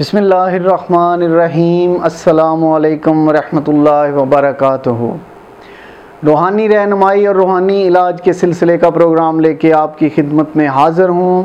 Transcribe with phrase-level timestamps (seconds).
[0.00, 4.90] بسم اللہ الرحمن الرحیم، السلام علیکم ورحمۃ اللہ وبرکاتہ۔
[6.26, 10.68] روحانی رہنمائی اور روحانی علاج کے سلسلے کا پروگرام لے کے آپ کی خدمت میں
[10.68, 11.42] حاضر ہوں۔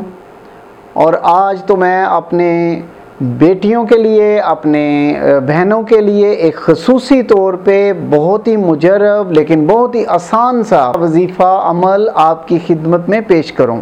[0.92, 2.80] اور آج تو میں اپنے
[3.20, 5.14] بیٹیوں کے لیے، اپنے
[5.46, 10.90] بہنوں کے لیے ایک خصوصی طور پہ بہت ہی مجرب لیکن بہت ہی آسان سا
[10.90, 13.80] وظیفہ عمل آپ کی خدمت میں پیش کروں۔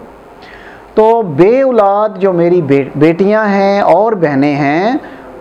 [0.94, 2.60] تو بے اولاد جو میری
[2.94, 4.92] بیٹیاں ہیں اور بہنیں ہیں،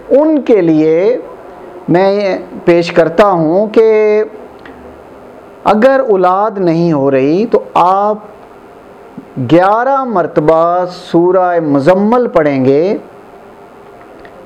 [0.09, 1.17] ان کے لیے
[1.89, 4.23] میں پیش کرتا ہوں کہ
[5.63, 8.17] اگر اولاد نہیں ہو رہی تو آپ
[9.51, 12.97] گیارہ مرتبہ سورہ مزمل پڑھیں گے۔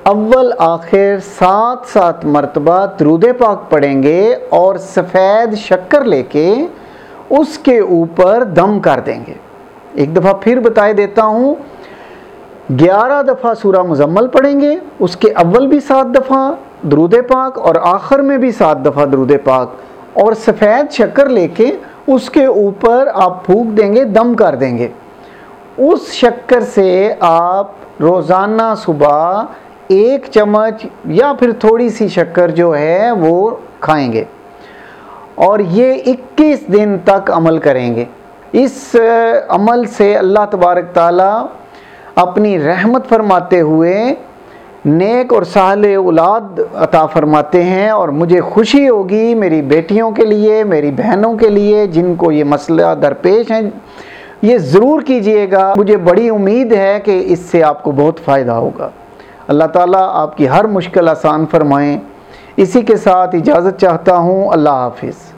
[0.04, 6.56] اول آخر سات سات مرتبہ درود پاک پڑھیں گے اور سفید شکر لے کے
[7.30, 9.34] اس کے اوپر دم کر دیں گے۔
[9.94, 11.56] ایک دفعہ پھر بتائے دیتا ہوں،
[12.80, 16.54] گیارہ دفعہ سورہ مزمل پڑھیں گے، اس کے اول بھی سات دفعہ
[16.92, 19.76] درود پاک اور آخر میں بھی سات دفعہ درود پاک،
[20.14, 21.70] اور سفید شکر لے کے
[22.08, 24.88] اس کے اوپر آپ پھونک دیں گے، دم کر دیں گے۔
[25.80, 29.44] اس شکر سے آپ روزانہ صبح
[29.90, 34.24] ایک چمچ یا پھر تھوڑی سی شکر جو ہے وہ کھائیں گے،
[35.46, 38.06] اور یہ اکیس دن تک عمل کریں گے۔
[38.54, 38.96] اس
[39.50, 41.46] عمل سے اللہ تبارک تعالیٰ
[42.16, 44.16] اپنی رحمت فرماتے ہوئے
[44.86, 50.64] نیک اور سہل اولاد عطا فرماتے ہیں اور مجھے خوشی ہوگی میری بیٹیوں کے لیے،
[50.64, 53.62] میری بہنوں کے لیے، جن کو یہ مسئلہ درپیش ہیں
[54.42, 58.52] یہ ضرور کیجیے گا۔ مجھے بڑی امید ہے کہ اس سے آپ کو بہت فائدہ
[58.52, 58.90] ہوگا۔
[59.48, 61.98] اللہ تعالیٰ آپ کی ہر مشکل آسان فرمائیں
[62.56, 65.33] اسی کے ساتھ اجازت چاہتا ہوں۔ اللہ حافظ۔